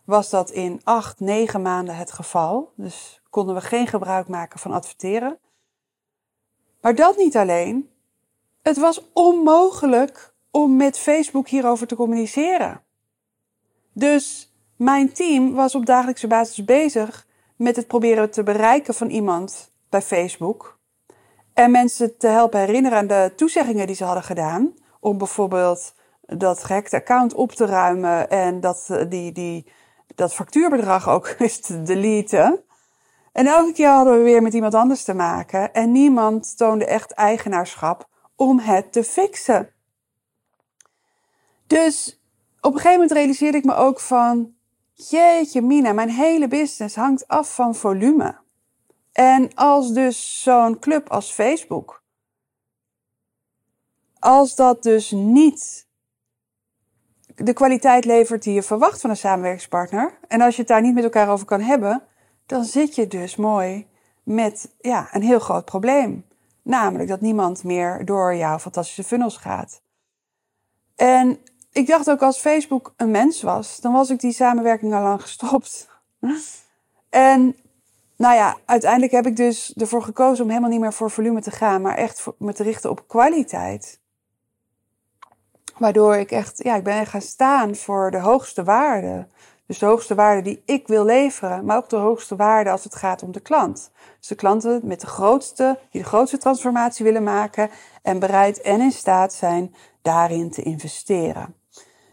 was 0.04 0.30
dat 0.30 0.50
in 0.50 0.80
8, 0.84 1.20
9 1.20 1.62
maanden 1.62 1.96
het 1.96 2.12
geval. 2.12 2.72
Dus 2.76 3.20
konden 3.30 3.54
we 3.54 3.60
geen 3.60 3.86
gebruik 3.86 4.28
maken 4.28 4.58
van 4.58 4.72
adverteren. 4.72 5.38
Maar 6.80 6.94
dat 6.94 7.16
niet 7.16 7.36
alleen. 7.36 7.90
Het 8.62 8.78
was 8.78 9.10
onmogelijk 9.12 10.34
om 10.50 10.76
met 10.76 10.98
Facebook 10.98 11.48
hierover 11.48 11.86
te 11.86 11.96
communiceren. 11.96 12.82
Dus 13.92 14.52
mijn 14.76 15.12
team 15.12 15.52
was 15.54 15.74
op 15.74 15.86
dagelijkse 15.86 16.26
basis 16.26 16.64
bezig 16.64 17.30
met 17.62 17.76
het 17.76 17.86
proberen 17.86 18.30
te 18.30 18.42
bereiken 18.42 18.94
van 18.94 19.08
iemand 19.08 19.72
bij 19.88 20.02
Facebook. 20.02 20.78
En 21.54 21.70
mensen 21.70 22.18
te 22.18 22.26
helpen 22.26 22.60
herinneren 22.60 22.98
aan 22.98 23.06
de 23.06 23.32
toezeggingen 23.36 23.86
die 23.86 23.96
ze 23.96 24.04
hadden 24.04 24.22
gedaan. 24.22 24.74
Om 25.00 25.18
bijvoorbeeld 25.18 25.94
dat 26.20 26.64
gehackte 26.64 26.96
account 26.96 27.34
op 27.34 27.52
te 27.52 27.66
ruimen 27.66 28.30
en 28.30 28.60
dat, 28.60 29.04
die, 29.08 29.32
die, 29.32 29.72
dat 30.14 30.34
factuurbedrag 30.34 31.08
ook 31.08 31.34
eens 31.38 31.60
te 31.60 31.82
deleten. 31.82 32.64
En 33.32 33.46
elke 33.46 33.72
keer 33.72 33.88
hadden 33.88 34.16
we 34.16 34.22
weer 34.22 34.42
met 34.42 34.54
iemand 34.54 34.74
anders 34.74 35.04
te 35.04 35.14
maken. 35.14 35.72
En 35.72 35.92
niemand 35.92 36.56
toonde 36.56 36.84
echt 36.84 37.12
eigenaarschap 37.12 38.08
om 38.36 38.58
het 38.58 38.92
te 38.92 39.04
fixen. 39.04 39.70
Dus 41.66 42.20
op 42.60 42.72
een 42.72 42.80
gegeven 42.80 42.92
moment 42.92 43.12
realiseerde 43.12 43.58
ik 43.58 43.64
me 43.64 43.74
ook 43.74 44.00
van, 44.00 44.54
jeetje 45.10 45.62
mina, 45.62 45.92
mijn 45.92 46.10
hele 46.10 46.48
business 46.48 46.96
hangt 46.96 47.28
af 47.28 47.54
van 47.54 47.74
volume. 47.74 48.40
En 49.12 49.54
als 49.54 49.92
dus 49.92 50.42
zo'n 50.42 50.78
club 50.78 51.10
als 51.10 51.32
Facebook, 51.32 52.02
als 54.18 54.54
dat 54.54 54.82
dus 54.82 55.10
niet 55.10 55.86
de 57.34 57.52
kwaliteit 57.52 58.04
levert 58.04 58.42
die 58.42 58.54
je 58.54 58.62
verwacht 58.62 59.00
van 59.00 59.10
een 59.10 59.16
samenwerkingspartner, 59.16 60.18
en 60.28 60.40
als 60.40 60.54
je 60.54 60.60
het 60.60 60.70
daar 60.70 60.82
niet 60.82 60.94
met 60.94 61.04
elkaar 61.04 61.28
over 61.28 61.46
kan 61.46 61.60
hebben, 61.60 62.02
dan 62.46 62.64
zit 62.64 62.94
je 62.94 63.06
dus 63.06 63.36
mooi 63.36 63.86
met 64.22 64.74
ja, 64.80 65.08
een 65.12 65.22
heel 65.22 65.38
groot 65.38 65.64
probleem. 65.64 66.24
Namelijk 66.62 67.08
dat 67.08 67.20
niemand 67.20 67.64
meer 67.64 68.04
door 68.04 68.34
jouw 68.34 68.58
fantastische 68.58 69.04
funnels 69.04 69.36
gaat. 69.36 69.82
En 70.96 71.38
ik 71.72 71.86
dacht 71.86 72.10
ook 72.10 72.22
als 72.22 72.38
Facebook 72.38 72.92
een 72.96 73.10
mens 73.10 73.42
was, 73.42 73.80
dan 73.80 73.92
was 73.92 74.10
ik 74.10 74.20
die 74.20 74.32
samenwerking 74.32 74.94
al 74.94 75.02
lang 75.02 75.22
gestopt. 75.22 75.88
en 77.10 77.56
nou 78.16 78.34
ja, 78.34 78.56
uiteindelijk 78.64 79.12
heb 79.12 79.26
ik 79.26 79.36
dus 79.36 79.74
ervoor 79.74 80.02
gekozen 80.02 80.42
om 80.44 80.50
helemaal 80.50 80.70
niet 80.70 80.80
meer 80.80 80.92
voor 80.92 81.10
volume 81.10 81.40
te 81.40 81.50
gaan, 81.50 81.82
maar 81.82 81.96
echt 81.96 82.26
me 82.38 82.52
te 82.52 82.62
richten 82.62 82.90
op 82.90 83.08
kwaliteit. 83.08 84.00
Waardoor 85.78 86.16
ik 86.16 86.30
echt, 86.30 86.62
ja, 86.62 86.76
ik 86.76 86.84
ben 86.84 87.06
gaan 87.06 87.20
staan 87.20 87.76
voor 87.76 88.10
de 88.10 88.18
hoogste 88.18 88.64
waarde. 88.64 89.26
Dus 89.66 89.78
de 89.78 89.86
hoogste 89.86 90.14
waarde 90.14 90.42
die 90.42 90.62
ik 90.64 90.86
wil 90.86 91.04
leveren, 91.04 91.64
maar 91.64 91.76
ook 91.76 91.88
de 91.88 91.96
hoogste 91.96 92.36
waarde 92.36 92.70
als 92.70 92.84
het 92.84 92.94
gaat 92.94 93.22
om 93.22 93.32
de 93.32 93.40
klant. 93.40 93.90
Dus 94.18 94.28
de 94.28 94.34
klanten 94.34 94.80
met 94.84 95.00
de 95.00 95.06
grootste, 95.06 95.78
die 95.90 96.02
de 96.02 96.08
grootste 96.08 96.38
transformatie 96.38 97.04
willen 97.04 97.22
maken 97.22 97.70
en 98.02 98.18
bereid 98.18 98.60
en 98.60 98.80
in 98.80 98.92
staat 98.92 99.32
zijn 99.32 99.74
daarin 100.02 100.50
te 100.50 100.62
investeren. 100.62 101.61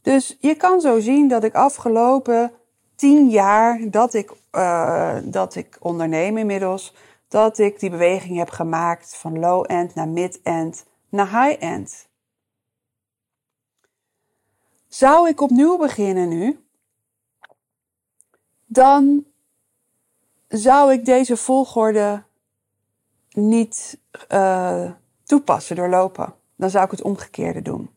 Dus 0.02 0.38
je 0.40 0.56
kan 0.56 0.82
zo 0.82 1.00
zien 1.00 1.28
dat 1.28 1.44
ik 1.44 1.56
afgelopen 1.56 2.52
tien 2.96 3.30
jaar 3.30 3.90
dat 3.90 4.14
ik, 4.14 4.32
uh, 4.52 5.18
dat 5.24 5.56
ik 5.56 5.78
onderneem 5.80 6.38
inmiddels, 6.38 6.96
dat 7.28 7.58
ik 7.58 7.80
die 7.80 7.90
beweging 7.90 8.38
heb 8.38 8.50
gemaakt 8.50 9.16
van 9.16 9.40
low-end 9.40 9.96
naar 9.96 10.08
mid-end 10.08 10.86
naar 11.10 11.44
high-end. 11.44 12.08
Zou 14.88 15.30
ik 15.30 15.42
opnieuw 15.42 15.78
beginnen 15.78 16.30
nu, 16.30 16.66
dan 18.66 19.26
zou 20.48 20.94
ik 20.94 21.06
deze 21.06 21.38
volgorde 21.38 22.24
niet 23.30 24.00
uh, 24.32 24.92
toepassen, 25.24 25.76
doorlopen. 25.76 26.34
Dan 26.56 26.70
zou 26.70 26.86
ik 26.86 26.92
het 26.92 27.02
omgekeerde 27.02 27.62
doen. 27.62 27.90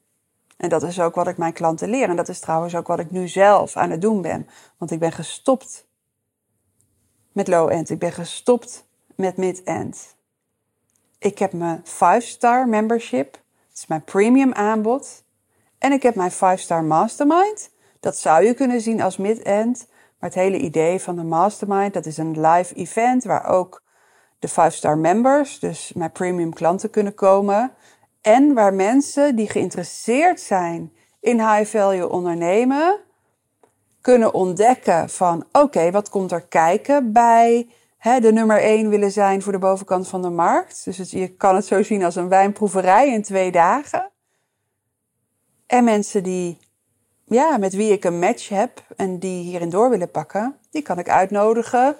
En 0.62 0.68
dat 0.68 0.82
is 0.82 1.00
ook 1.00 1.14
wat 1.14 1.28
ik 1.28 1.36
mijn 1.36 1.52
klanten 1.52 1.88
leer. 1.88 2.08
En 2.08 2.16
dat 2.16 2.28
is 2.28 2.40
trouwens 2.40 2.74
ook 2.74 2.86
wat 2.86 2.98
ik 2.98 3.10
nu 3.10 3.28
zelf 3.28 3.76
aan 3.76 3.90
het 3.90 4.00
doen 4.00 4.22
ben. 4.22 4.48
Want 4.78 4.90
ik 4.90 4.98
ben 4.98 5.12
gestopt 5.12 5.86
met 7.32 7.48
low-end. 7.48 7.90
Ik 7.90 7.98
ben 7.98 8.12
gestopt 8.12 8.86
met 9.14 9.36
mid-end. 9.36 10.14
Ik 11.18 11.38
heb 11.38 11.52
mijn 11.52 11.82
5-star 11.84 12.68
membership. 12.68 13.32
Dat 13.32 13.76
is 13.76 13.86
mijn 13.86 14.04
premium 14.04 14.52
aanbod. 14.52 15.24
En 15.78 15.92
ik 15.92 16.02
heb 16.02 16.14
mijn 16.14 16.32
5-star 16.32 16.84
mastermind. 16.84 17.70
Dat 18.00 18.16
zou 18.16 18.44
je 18.44 18.54
kunnen 18.54 18.80
zien 18.80 19.00
als 19.00 19.16
mid-end. 19.16 19.86
Maar 20.18 20.30
het 20.30 20.38
hele 20.38 20.58
idee 20.58 21.00
van 21.00 21.16
de 21.16 21.24
mastermind, 21.24 21.94
dat 21.94 22.06
is 22.06 22.16
een 22.16 22.40
live 22.40 22.74
event 22.74 23.24
waar 23.24 23.46
ook 23.46 23.82
de 24.38 24.50
5-star 24.50 24.98
members, 24.98 25.58
dus 25.58 25.92
mijn 25.92 26.12
premium 26.12 26.52
klanten 26.52 26.90
kunnen 26.90 27.14
komen. 27.14 27.72
En 28.22 28.54
waar 28.54 28.74
mensen 28.74 29.36
die 29.36 29.48
geïnteresseerd 29.48 30.40
zijn 30.40 30.92
in 31.20 31.38
high 31.38 31.64
value 31.64 32.08
ondernemen, 32.08 33.00
kunnen 34.00 34.34
ontdekken 34.34 35.10
van 35.10 35.46
oké, 35.52 35.90
wat 35.90 36.08
komt 36.08 36.32
er 36.32 36.46
kijken 36.46 37.12
bij 37.12 37.68
hè, 37.96 38.20
de 38.20 38.32
nummer 38.32 38.60
1 38.60 38.88
willen 38.88 39.10
zijn 39.10 39.42
voor 39.42 39.52
de 39.52 39.58
bovenkant 39.58 40.08
van 40.08 40.22
de 40.22 40.30
markt. 40.30 40.84
Dus 40.84 41.10
je 41.10 41.28
kan 41.28 41.54
het 41.54 41.66
zo 41.66 41.82
zien 41.82 42.04
als 42.04 42.16
een 42.16 42.28
wijnproeverij 42.28 43.12
in 43.12 43.22
twee 43.22 43.52
dagen. 43.52 44.10
En 45.66 45.84
mensen 45.84 46.22
die, 46.22 46.58
ja, 47.24 47.56
met 47.56 47.74
wie 47.74 47.92
ik 47.92 48.04
een 48.04 48.18
match 48.18 48.48
heb 48.48 48.84
en 48.96 49.18
die 49.18 49.42
hierin 49.42 49.70
door 49.70 49.90
willen 49.90 50.10
pakken, 50.10 50.58
die 50.70 50.82
kan 50.82 50.98
ik 50.98 51.08
uitnodigen 51.08 51.96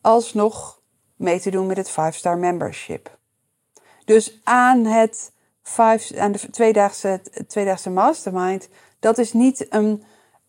alsnog 0.00 0.80
mee 1.16 1.40
te 1.40 1.50
doen 1.50 1.66
met 1.66 1.76
het 1.76 1.90
5-star 1.90 2.38
membership. 2.38 3.18
Dus 4.04 4.40
aan 4.44 4.84
het 4.84 5.32
vijf, 5.62 6.14
aan 6.16 6.32
de 6.32 6.50
tweedaagse, 6.50 7.20
tweedaagse 7.46 7.90
mastermind, 7.90 8.68
dat 8.98 9.18
is 9.18 9.32
niet 9.32 9.66
een, 9.68 10.02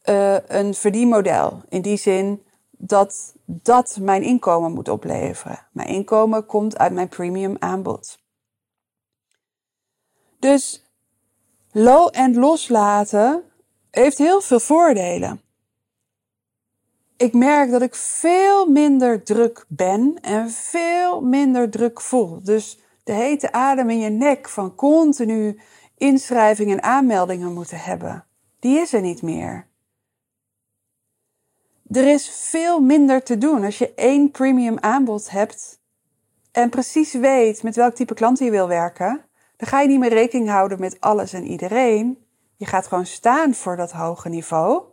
uh, 0.05 0.37
een 0.47 0.73
verdienmodel. 0.73 1.61
In 1.69 1.81
die 1.81 1.97
zin 1.97 2.43
dat 2.71 3.33
dat 3.45 3.97
mijn 4.01 4.23
inkomen 4.23 4.71
moet 4.71 4.89
opleveren. 4.89 5.67
Mijn 5.71 5.87
inkomen 5.87 6.45
komt 6.45 6.77
uit 6.77 6.93
mijn 6.93 7.09
premium 7.09 7.55
aanbod. 7.59 8.19
Dus 10.39 10.83
low-end 11.71 12.35
loslaten 12.35 13.43
heeft 13.91 14.17
heel 14.17 14.41
veel 14.41 14.59
voordelen. 14.59 15.41
ik 17.17 17.33
merk 17.33 17.71
dat 17.71 17.81
ik 17.81 17.95
veel 17.95 18.65
minder 18.65 19.23
druk 19.23 19.65
ben 19.67 20.13
en 20.21 20.49
veel 20.49 21.21
minder 21.21 21.69
druk 21.69 22.01
voel. 22.01 22.43
Dus 22.43 22.79
de 23.03 23.13
hete 23.13 23.51
adem 23.51 23.89
in 23.89 23.99
je 23.99 24.09
nek 24.09 24.49
van 24.49 24.75
continu 24.75 25.59
inschrijvingen 25.97 26.77
en 26.77 26.83
aanmeldingen 26.83 27.53
moeten 27.53 27.79
hebben, 27.79 28.25
die 28.59 28.79
is 28.79 28.93
er 28.93 29.01
niet 29.01 29.21
meer. 29.21 29.67
Er 31.87 32.07
is 32.07 32.29
veel 32.49 32.79
minder 32.79 33.23
te 33.23 33.37
doen 33.37 33.63
als 33.63 33.77
je 33.77 33.93
één 33.93 34.31
premium 34.31 34.77
aanbod 34.79 35.29
hebt 35.29 35.81
en 36.51 36.69
precies 36.69 37.13
weet 37.13 37.63
met 37.63 37.75
welk 37.75 37.95
type 37.95 38.13
klanten 38.13 38.45
je 38.45 38.51
wil 38.51 38.67
werken. 38.67 39.25
Dan 39.57 39.67
ga 39.67 39.81
je 39.81 39.87
niet 39.87 39.99
meer 39.99 40.13
rekening 40.13 40.49
houden 40.49 40.79
met 40.79 40.99
alles 40.99 41.33
en 41.33 41.45
iedereen. 41.45 42.25
Je 42.57 42.65
gaat 42.65 42.87
gewoon 42.87 43.05
staan 43.05 43.53
voor 43.53 43.75
dat 43.75 43.91
hoge 43.91 44.29
niveau. 44.29 44.83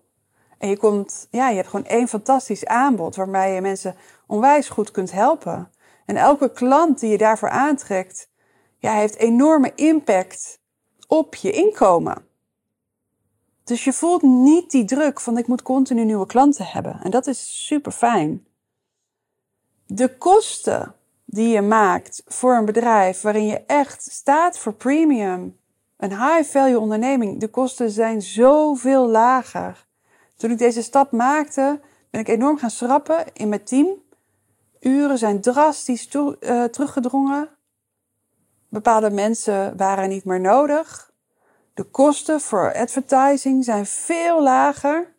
En 0.59 0.69
je 0.69 0.77
komt, 0.77 1.27
ja, 1.31 1.49
je 1.49 1.57
hebt 1.57 1.69
gewoon 1.69 1.87
één 1.87 2.09
fantastisch 2.09 2.67
aanbod 2.67 3.17
waarmee 3.17 3.55
je 3.55 3.61
mensen 3.61 3.97
onwijs 4.27 4.69
goed 4.69 4.91
kunt 4.91 5.13
helpen. 5.13 5.71
En 6.11 6.17
elke 6.17 6.53
klant 6.53 7.01
die 7.01 7.11
je 7.11 7.19
daarvoor 7.19 7.49
aantrekt, 7.49 8.31
heeft 8.79 9.17
enorme 9.17 9.73
impact 9.75 10.61
op 11.07 11.35
je 11.35 11.53
inkomen. 11.53 12.27
Dus 13.65 13.85
je 13.85 13.93
voelt 13.93 14.23
niet 14.23 14.71
die 14.71 14.85
druk 14.85 15.21
van 15.21 15.39
ik 15.39 15.47
moet 15.47 15.63
continu 15.63 16.05
nieuwe 16.05 16.27
klanten 16.27 16.67
hebben. 16.67 17.01
En 17.03 17.11
dat 17.11 17.27
is 17.27 17.67
super 17.67 17.93
fijn. 17.93 18.47
De 19.87 20.17
kosten 20.17 20.95
die 21.25 21.49
je 21.49 21.63
maakt 21.63 22.23
voor 22.27 22.55
een 22.55 22.65
bedrijf 22.65 23.21
waarin 23.21 23.47
je 23.47 23.65
echt 23.67 24.03
staat 24.03 24.59
voor 24.59 24.75
premium, 24.75 25.59
een 25.97 26.11
high 26.11 26.51
value 26.51 26.81
onderneming, 26.81 27.41
de 27.41 27.49
kosten 27.49 27.91
zijn 27.91 28.23
zoveel 28.23 29.09
lager. 29.09 29.87
Toen 30.37 30.51
ik 30.51 30.59
deze 30.59 30.83
stap 30.83 31.13
maakte, 31.13 31.81
ben 32.11 32.21
ik 32.21 32.29
enorm 32.29 32.59
gaan 32.59 32.71
schrappen 32.71 33.25
in 33.33 33.49
mijn 33.49 33.65
team. 33.65 34.09
Uren 34.81 35.19
zijn 35.19 35.41
drastisch 35.41 36.15
uh, 36.15 36.65
teruggedrongen. 36.65 37.49
Bepaalde 38.69 39.11
mensen 39.11 39.77
waren 39.77 40.09
niet 40.09 40.25
meer 40.25 40.41
nodig. 40.41 41.13
De 41.75 41.83
kosten 41.83 42.41
voor 42.41 42.75
advertising 42.75 43.65
zijn 43.65 43.87
veel 43.87 44.43
lager. 44.43 45.15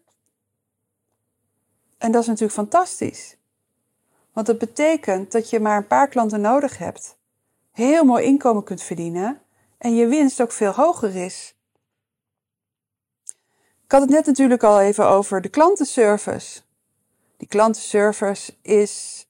En 1.97 2.11
dat 2.11 2.21
is 2.21 2.27
natuurlijk 2.27 2.53
fantastisch. 2.53 3.37
Want 4.33 4.47
dat 4.47 4.57
betekent 4.57 5.31
dat 5.31 5.49
je 5.49 5.59
maar 5.59 5.77
een 5.77 5.87
paar 5.87 6.07
klanten 6.07 6.41
nodig 6.41 6.77
hebt, 6.77 7.17
heel 7.71 8.03
mooi 8.03 8.25
inkomen 8.25 8.63
kunt 8.63 8.81
verdienen 8.81 9.41
en 9.77 9.95
je 9.95 10.07
winst 10.07 10.41
ook 10.41 10.51
veel 10.51 10.71
hoger 10.71 11.15
is. 11.15 11.55
Ik 13.83 13.91
had 13.97 14.01
het 14.01 14.09
net 14.09 14.25
natuurlijk 14.25 14.63
al 14.63 14.79
even 14.79 15.07
over 15.07 15.41
de 15.41 15.49
klantenservice. 15.49 16.61
Die 17.37 17.47
klantenservice 17.47 18.53
is 18.61 19.25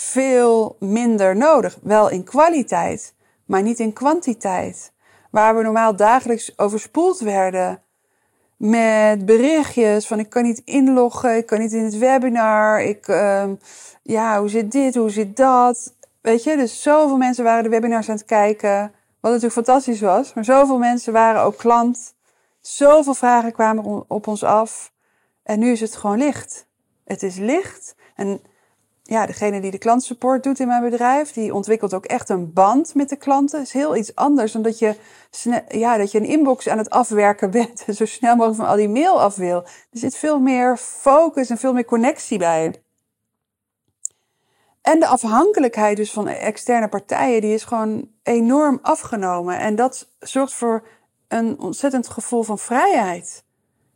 veel 0.00 0.76
minder 0.80 1.36
nodig. 1.36 1.78
Wel 1.82 2.10
in 2.10 2.24
kwaliteit, 2.24 3.14
maar 3.44 3.62
niet 3.62 3.78
in 3.78 3.92
kwantiteit. 3.92 4.92
Waar 5.30 5.56
we 5.56 5.62
normaal 5.62 5.96
dagelijks 5.96 6.58
overspoeld 6.58 7.20
werden 7.20 7.82
met 8.56 9.26
berichtjes 9.26 10.06
van 10.06 10.18
ik 10.18 10.30
kan 10.30 10.42
niet 10.42 10.62
inloggen, 10.64 11.36
ik 11.36 11.46
kan 11.46 11.58
niet 11.58 11.72
in 11.72 11.84
het 11.84 11.98
webinar, 11.98 12.82
ik, 12.82 13.08
uh, 13.08 13.44
ja, 14.02 14.40
hoe 14.40 14.48
zit 14.48 14.72
dit, 14.72 14.94
hoe 14.94 15.10
zit 15.10 15.36
dat? 15.36 15.94
Weet 16.20 16.44
je, 16.44 16.56
dus 16.56 16.82
zoveel 16.82 17.16
mensen 17.16 17.44
waren 17.44 17.62
de 17.62 17.68
webinars 17.68 18.08
aan 18.08 18.16
het 18.16 18.24
kijken, 18.24 18.80
wat 19.20 19.32
natuurlijk 19.32 19.66
fantastisch 19.66 20.00
was, 20.00 20.34
maar 20.34 20.44
zoveel 20.44 20.78
mensen 20.78 21.12
waren 21.12 21.42
ook 21.42 21.56
klant. 21.56 22.14
Zoveel 22.60 23.14
vragen 23.14 23.52
kwamen 23.52 24.04
op 24.08 24.26
ons 24.26 24.44
af. 24.44 24.92
En 25.42 25.58
nu 25.58 25.70
is 25.70 25.80
het 25.80 25.96
gewoon 25.96 26.18
licht. 26.18 26.66
Het 27.04 27.22
is 27.22 27.36
licht. 27.36 27.94
En 28.14 28.40
ja, 29.08 29.26
degene 29.26 29.60
die 29.60 29.70
de 29.70 29.78
klantsupport 29.78 30.42
doet 30.42 30.60
in 30.60 30.66
mijn 30.66 30.82
bedrijf, 30.82 31.32
die 31.32 31.54
ontwikkelt 31.54 31.94
ook 31.94 32.04
echt 32.04 32.28
een 32.28 32.52
band 32.52 32.94
met 32.94 33.08
de 33.08 33.16
klanten. 33.16 33.60
is 33.60 33.72
heel 33.72 33.96
iets 33.96 34.14
anders 34.14 34.52
dan 34.52 34.62
dat 34.62 34.78
je, 34.78 34.96
ja, 35.68 35.96
dat 35.96 36.12
je 36.12 36.18
een 36.18 36.24
inbox 36.24 36.68
aan 36.68 36.78
het 36.78 36.90
afwerken 36.90 37.50
bent 37.60 37.84
en 37.86 37.94
zo 37.94 38.04
snel 38.04 38.36
mogelijk 38.36 38.60
van 38.60 38.68
al 38.68 38.76
die 38.76 38.88
mail 38.88 39.20
af 39.20 39.36
wil. 39.36 39.62
Er 39.64 39.98
zit 39.98 40.16
veel 40.16 40.40
meer 40.40 40.76
focus 40.76 41.50
en 41.50 41.58
veel 41.58 41.72
meer 41.72 41.84
connectie 41.84 42.38
bij. 42.38 42.82
En 44.82 45.00
de 45.00 45.06
afhankelijkheid 45.06 45.96
dus 45.96 46.12
van 46.12 46.28
externe 46.28 46.88
partijen, 46.88 47.40
die 47.40 47.54
is 47.54 47.64
gewoon 47.64 48.10
enorm 48.22 48.78
afgenomen. 48.82 49.58
En 49.58 49.76
dat 49.76 50.08
zorgt 50.18 50.54
voor 50.54 50.86
een 51.28 51.58
ontzettend 51.58 52.08
gevoel 52.08 52.42
van 52.42 52.58
vrijheid. 52.58 53.44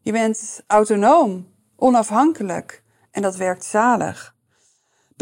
Je 0.01 0.12
bent 0.12 0.64
autonoom, 0.66 1.48
onafhankelijk 1.77 2.83
en 3.11 3.22
dat 3.22 3.37
werkt 3.37 3.64
zalig. 3.64 4.35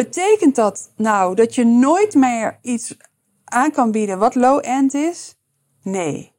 Betekent 0.00 0.54
dat 0.54 0.92
nou 0.96 1.34
dat 1.34 1.54
je 1.54 1.64
nooit 1.64 2.14
meer 2.14 2.58
iets 2.62 2.96
aan 3.44 3.70
kan 3.70 3.90
bieden 3.90 4.18
wat 4.18 4.34
low-end 4.34 4.94
is? 4.94 5.36
Nee. 5.82 6.32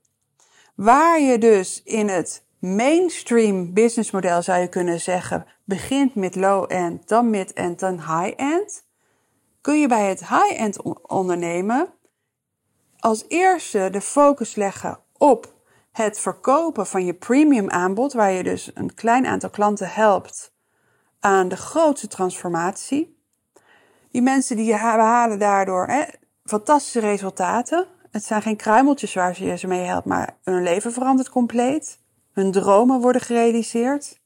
Waar 0.75 1.21
je 1.21 1.37
dus 1.37 1.83
in 1.83 2.07
het 2.07 2.45
mainstream 2.59 3.73
businessmodel 3.73 4.41
zou 4.41 4.59
je 4.59 4.67
kunnen 4.67 5.01
zeggen, 5.01 5.45
begint 5.63 6.15
met 6.15 6.35
low-end, 6.35 7.07
dan 7.07 7.29
mid-end, 7.29 7.79
dan 7.79 7.93
high-end, 7.93 8.85
kun 9.61 9.79
je 9.79 9.87
bij 9.87 10.09
het 10.09 10.27
high-end 10.27 10.81
ondernemen 11.07 11.93
als 12.99 13.25
eerste 13.27 13.89
de 13.91 14.01
focus 14.01 14.55
leggen 14.55 14.99
op 15.17 15.53
het 15.91 16.19
verkopen 16.19 16.87
van 16.87 17.05
je 17.05 17.13
premium 17.13 17.69
aanbod, 17.69 18.13
waar 18.13 18.31
je 18.31 18.43
dus 18.43 18.71
een 18.73 18.93
klein 18.93 19.25
aantal 19.25 19.49
klanten 19.49 19.89
helpt 19.89 20.53
aan 21.19 21.47
de 21.47 21.57
grootste 21.57 22.07
transformatie. 22.07 23.19
Die 24.11 24.21
mensen 24.21 24.55
die 24.55 24.71
behalen 24.71 25.39
daardoor 25.39 25.87
hè, 25.87 26.03
fantastische 26.43 26.99
resultaten. 26.99 27.87
Het 28.11 28.23
zijn 28.23 28.41
geen 28.41 28.55
kruimeltjes 28.55 29.13
waar 29.13 29.43
je 29.43 29.57
ze 29.57 29.67
mee 29.67 29.85
helpt, 29.85 30.05
maar 30.05 30.37
hun 30.43 30.63
leven 30.63 30.93
verandert 30.93 31.29
compleet. 31.29 31.99
Hun 32.31 32.51
dromen 32.51 33.01
worden 33.01 33.21
gerealiseerd. 33.21 34.19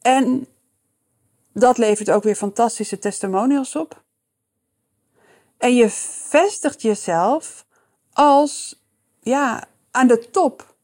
En 0.00 0.46
dat 1.52 1.78
levert 1.78 2.10
ook 2.10 2.22
weer 2.22 2.34
fantastische 2.34 2.98
testimonials 2.98 3.76
op. 3.76 4.02
En 5.58 5.74
je 5.74 5.90
vestigt 5.90 6.82
jezelf 6.82 7.66
als 8.12 8.82
ja, 9.20 9.64
aan 9.90 10.06
de 10.06 10.30
top 10.30 10.74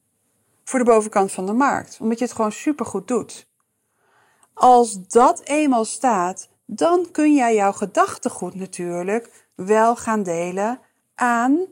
voor 0.65 0.79
de 0.79 0.85
bovenkant 0.85 1.33
van 1.33 1.47
de 1.47 1.53
markt. 1.53 1.99
Omdat 2.01 2.19
je 2.19 2.25
het 2.25 2.35
gewoon 2.35 2.53
supergoed 2.53 3.09
doet. 3.09 3.47
Als 4.55 5.07
dat 5.07 5.41
eenmaal 5.41 5.85
staat, 5.85 6.49
dan 6.71 7.11
kun 7.11 7.35
jij 7.35 7.55
jouw 7.55 7.73
gedachtegoed 7.73 8.55
natuurlijk 8.55 9.47
wel 9.55 9.97
gaan 9.97 10.23
delen 10.23 10.81
aan 11.15 11.67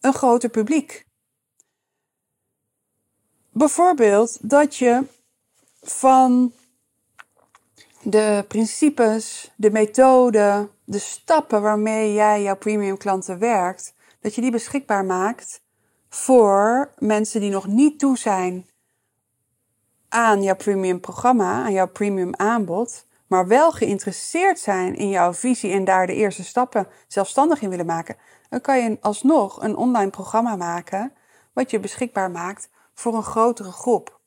een 0.00 0.14
groter 0.14 0.48
publiek. 0.48 1.06
Bijvoorbeeld 3.52 4.50
dat 4.50 4.76
je 4.76 5.04
van 5.82 6.52
de 8.02 8.44
principes, 8.48 9.52
de 9.56 9.70
methode, 9.70 10.68
de 10.84 10.98
stappen 10.98 11.62
waarmee 11.62 12.12
jij 12.12 12.42
jouw 12.42 12.56
premium 12.56 12.96
klanten 12.96 13.38
werkt, 13.38 13.94
dat 14.20 14.34
je 14.34 14.40
die 14.40 14.50
beschikbaar 14.50 15.04
maakt 15.04 15.62
voor 16.08 16.90
mensen 16.98 17.40
die 17.40 17.50
nog 17.50 17.66
niet 17.66 17.98
toe 17.98 18.18
zijn 18.18 18.66
aan 20.08 20.42
jouw 20.42 20.56
premium 20.56 21.00
programma, 21.00 21.64
aan 21.64 21.72
jouw 21.72 21.88
premium 21.88 22.34
aanbod, 22.36 23.06
maar 23.28 23.46
wel 23.46 23.72
geïnteresseerd 23.72 24.58
zijn 24.58 24.94
in 24.94 25.08
jouw 25.08 25.32
visie 25.32 25.72
en 25.72 25.84
daar 25.84 26.06
de 26.06 26.14
eerste 26.14 26.44
stappen 26.44 26.88
zelfstandig 27.06 27.62
in 27.62 27.70
willen 27.70 27.86
maken, 27.86 28.16
dan 28.48 28.60
kan 28.60 28.82
je 28.82 28.98
alsnog 29.00 29.62
een 29.62 29.76
online 29.76 30.10
programma 30.10 30.56
maken 30.56 31.12
wat 31.52 31.70
je 31.70 31.80
beschikbaar 31.80 32.30
maakt 32.30 32.68
voor 32.94 33.14
een 33.14 33.22
grotere 33.22 33.72
groep. 33.72 34.20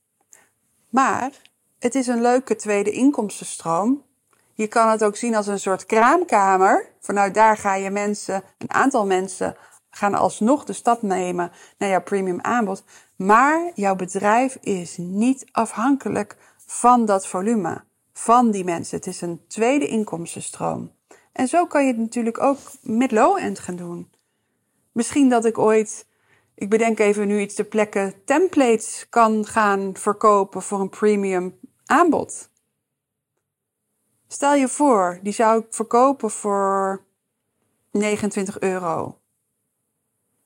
Maar 0.90 1.32
het 1.80 1.96
is 1.96 2.08
een 2.08 2.22
leuke 2.22 2.56
tweede 2.56 2.92
inkomstenstroom. 2.92 4.04
Je 4.54 4.68
kan 4.68 4.90
het 4.90 5.04
ook 5.04 5.16
zien 5.16 5.36
als 5.36 5.48
een 5.48 5.60
soort 5.60 5.86
kraamkamer. 5.86 6.90
Vanuit 7.00 7.34
daar 7.34 7.58
ga 7.58 7.76
je 7.76 7.90
mensen, 7.90 8.44
een 8.58 8.72
aantal 8.72 9.06
mensen, 9.06 9.56
gaan 9.90 10.14
alsnog 10.14 10.64
de 10.64 10.74
stap 10.74 11.02
nemen 11.02 11.52
naar 11.78 11.90
jouw 11.90 12.02
premium 12.02 12.42
aanbod. 12.42 12.84
Maar 13.16 13.72
jouw 13.76 13.96
bedrijf 13.96 14.58
is 14.62 14.98
niet 14.98 15.46
afhankelijk 15.52 16.38
van 16.66 17.06
dat 17.06 17.28
volume, 17.28 17.84
van 18.22 18.52
die 18.52 18.64
mensen. 18.64 18.98
Het 18.98 19.08
is 19.08 19.22
een 19.22 19.48
tweede 19.48 19.88
inkomstenstroom. 19.88 20.92
En 21.32 21.48
zo 21.48 21.66
kan 21.66 21.86
je 21.86 21.88
het 21.88 21.98
natuurlijk 21.98 22.42
ook 22.42 22.58
met 22.82 23.12
low-end 23.12 23.60
gaan 23.60 23.76
doen. 23.76 24.12
Misschien 24.92 25.30
dat 25.30 25.46
ik 25.46 25.58
ooit, 25.58 26.08
ik 26.56 26.70
bedenk 26.70 27.00
even 27.00 27.28
nu 27.28 27.40
iets 27.40 27.56
ter 27.56 27.66
plekke, 27.66 28.16
templates 28.26 29.06
kan 29.10 29.46
gaan 29.46 29.96
verkopen 29.98 30.62
voor 30.62 30.80
een 30.80 30.90
premium 30.90 31.60
aanbod. 31.86 32.50
Stel 34.28 34.54
je 34.54 34.68
voor, 34.68 35.20
die 35.24 35.34
zou 35.34 35.60
ik 35.60 35.66
verkopen 35.70 36.30
voor 36.30 37.06
29 37.92 38.60
euro. 38.60 39.20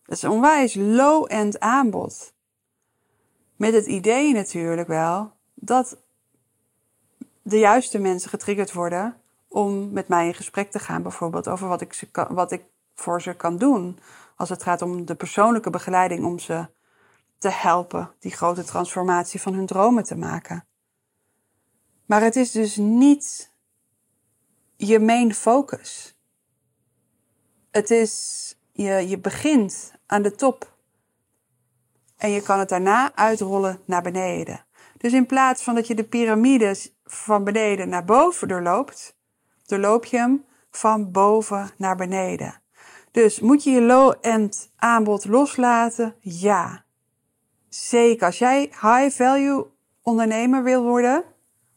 Dat 0.03 0.15
is 0.15 0.21
een 0.21 0.29
onwijs 0.29 0.75
low-end 0.75 1.59
aanbod. 1.59 2.33
Met 3.55 3.73
het 3.73 3.85
idee 3.85 4.33
natuurlijk 4.33 4.87
wel 4.87 5.31
dat 5.53 6.04
de 7.47 7.59
juiste 7.59 7.99
mensen 7.99 8.29
getriggerd 8.29 8.73
worden 8.73 9.21
om 9.47 9.91
met 9.91 10.07
mij 10.07 10.27
in 10.27 10.33
gesprek 10.33 10.71
te 10.71 10.79
gaan, 10.79 11.01
bijvoorbeeld 11.01 11.47
over 11.47 11.67
wat 11.67 11.81
ik, 11.81 11.93
ze 11.93 12.07
wat 12.29 12.51
ik 12.51 12.63
voor 12.95 13.21
ze 13.21 13.33
kan 13.33 13.57
doen. 13.57 13.99
Als 14.35 14.49
het 14.49 14.63
gaat 14.63 14.81
om 14.81 15.05
de 15.05 15.15
persoonlijke 15.15 15.69
begeleiding, 15.69 16.25
om 16.25 16.39
ze 16.39 16.67
te 17.37 17.49
helpen 17.49 18.11
die 18.19 18.31
grote 18.31 18.63
transformatie 18.63 19.41
van 19.41 19.53
hun 19.53 19.65
dromen 19.65 20.03
te 20.03 20.15
maken. 20.15 20.65
Maar 22.05 22.21
het 22.21 22.35
is 22.35 22.51
dus 22.51 22.75
niet 22.75 23.51
je 24.75 24.99
main 24.99 25.33
focus. 25.33 26.15
Het 27.71 27.91
is, 27.91 28.55
je, 28.71 29.07
je 29.07 29.19
begint 29.19 29.93
aan 30.05 30.21
de 30.21 30.35
top. 30.35 30.73
En 32.17 32.29
je 32.29 32.41
kan 32.41 32.59
het 32.59 32.69
daarna 32.69 33.15
uitrollen 33.15 33.79
naar 33.85 34.01
beneden. 34.01 34.65
Dus 34.97 35.13
in 35.13 35.25
plaats 35.25 35.63
van 35.63 35.75
dat 35.75 35.87
je 35.87 35.95
de 35.95 36.03
piramides 36.03 36.94
van 37.05 37.43
beneden 37.43 37.89
naar 37.89 38.05
boven 38.05 38.47
doorloopt, 38.47 39.17
doorloop 39.65 40.05
je 40.05 40.17
hem 40.17 40.45
van 40.71 41.11
boven 41.11 41.69
naar 41.77 41.95
beneden. 41.95 42.61
Dus 43.11 43.39
moet 43.39 43.63
je 43.63 43.71
je 43.71 43.81
low-end 43.81 44.71
aanbod 44.75 45.25
loslaten? 45.25 46.15
Ja. 46.19 46.83
Zeker. 47.69 48.25
Als 48.25 48.37
jij 48.37 48.61
high-value 48.61 49.65
ondernemer 50.01 50.63
wil 50.63 50.83
worden, 50.83 51.23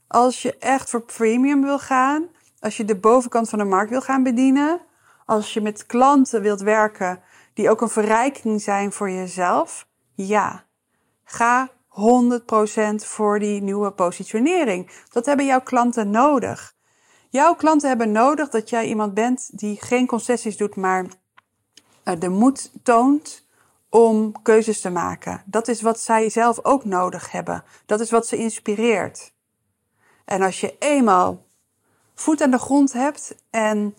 als 0.07 0.43
je 0.43 0.57
echt 0.59 0.91
voor 0.91 1.03
premium 1.03 1.63
wil 1.63 1.79
gaan, 1.79 2.29
als 2.61 2.77
je 2.77 2.85
de 2.85 2.97
bovenkant 2.97 3.49
van 3.49 3.59
de 3.59 3.65
markt 3.65 3.91
wil 3.91 4.01
gaan 4.01 4.23
bedienen, 4.23 4.81
als 5.27 5.55
je 5.55 5.61
met 5.61 5.87
klanten 5.87 6.43
wilt 6.43 6.61
werken 6.61 7.23
die 7.55 7.71
ook 7.71 7.81
een 7.81 7.89
verrijking 7.89 8.61
zijn 8.61 8.93
voor 8.93 9.11
jezelf, 9.11 9.87
ja. 10.15 10.65
Ga 11.25 11.69
100% 11.89 12.95
voor 12.95 13.39
die 13.39 13.63
nieuwe 13.63 13.91
positionering. 13.91 14.91
Dat 15.13 15.27
hebben 15.27 15.47
jouw 15.47 15.61
klanten 15.61 16.11
nodig. 16.11 16.77
Jouw 17.31 17.55
klanten 17.55 17.89
hebben 17.89 18.13
nodig 18.13 18.49
dat 18.49 18.71
jij 18.71 18.87
iemand 18.87 19.15
bent 19.15 19.59
die 19.59 19.77
geen 19.81 20.07
concessies 20.07 20.57
doet, 20.57 20.77
maar 20.77 21.07
eh, 22.03 22.21
de 22.21 22.29
moed 22.29 22.73
toont 22.83 23.47
om 23.89 24.43
keuzes 24.43 24.81
te 24.81 24.91
maken. 24.91 25.43
Dat 25.47 25.69
is 25.69 25.83
wat 25.83 26.01
zij 26.01 26.31
zelf 26.31 26.65
ook 26.65 26.85
nodig 26.85 27.31
hebben. 27.31 27.65
Dat 27.87 28.01
is 28.01 28.11
wat 28.11 28.27
ze 28.27 28.37
inspireert. 28.37 29.33
En 30.25 30.43
als 30.43 30.61
je 30.61 30.77
eenmaal 30.79 31.47
voet 32.15 32.43
aan 32.43 32.51
de 32.51 32.59
grond 32.59 32.93
hebt 32.93 33.35
en 33.51 33.97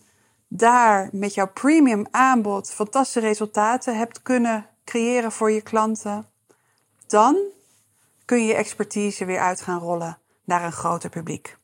daar 0.47 1.09
met 1.11 1.33
jouw 1.33 1.51
premium 1.51 2.05
aanbod 2.11 2.71
fantastische 2.71 3.19
resultaten 3.19 3.97
hebt 3.97 4.21
kunnen 4.21 4.69
creëren 4.83 5.31
voor 5.31 5.51
je 5.51 5.61
klanten, 5.61 6.25
dan 7.07 7.37
kun 8.29 8.41
je 8.41 8.47
je 8.47 8.53
expertise 8.53 9.25
weer 9.25 9.39
uit 9.39 9.61
gaan 9.61 9.79
rollen 9.79 10.17
naar 10.43 10.63
een 10.63 10.71
groter 10.71 11.09
publiek. 11.09 11.57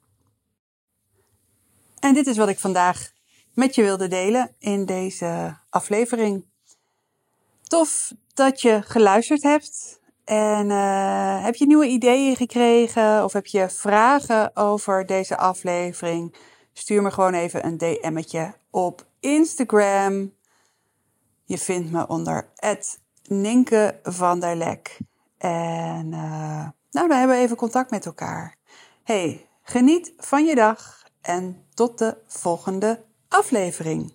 En 1.99 2.13
dit 2.13 2.28
is 2.28 2.38
wat 2.38 2.47
ik 2.47 2.60
vandaag 2.60 3.12
met 3.54 3.75
je 3.75 3.82
wilde 3.82 4.08
delen 4.08 4.56
in 4.60 4.86
deze 4.86 5.58
aflevering. 5.69 6.45
Tof 7.63 8.13
dat 8.34 8.62
je 8.62 8.82
geluisterd 8.82 9.43
hebt. 9.43 9.99
En 10.23 10.69
uh, 10.69 11.43
heb 11.43 11.56
je 11.56 11.65
nieuwe 11.65 11.88
ideeën 11.88 12.36
gekregen 12.36 13.23
of 13.23 13.34
heb 13.34 13.45
je 13.45 13.69
vragen 13.69 14.56
over 14.56 15.06
deze 15.06 15.38
aflevering? 15.38 16.36
Stuur 16.73 17.01
me 17.01 17.12
gewoon 17.12 17.34
even 17.34 17.65
een 17.65 17.78
DM'tje 17.78 18.54
op 18.69 19.06
Instagram. 19.19 20.34
Je 21.43 21.58
vindt 21.58 21.91
me 21.91 22.08
onder 22.08 22.49
Ninke 23.28 23.99
van 24.04 24.39
der 24.39 24.56
Lek. 24.56 24.97
En 25.38 26.06
uh, 26.12 26.69
nou, 26.91 27.08
dan 27.08 27.17
hebben 27.17 27.36
we 27.38 27.43
even 27.43 27.58
contact 27.58 27.91
met 27.91 28.06
elkaar. 28.06 28.56
Hey, 29.04 29.50
geniet 29.62 30.13
van 30.17 30.45
je 30.45 30.56
dag 30.56 31.04
en 31.21 31.65
tot 31.74 31.98
de 31.98 32.17
volgende 32.28 33.04
aflevering. 33.28 34.14